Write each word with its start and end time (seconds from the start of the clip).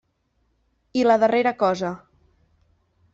I 1.01 1.03
la 1.09 1.17
darrera 1.23 1.53
cosa. 1.61 1.91